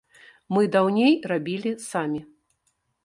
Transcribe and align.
Мы 0.55 0.63
даўней 0.75 1.13
рабілі 1.33 1.75
самі. 1.89 2.21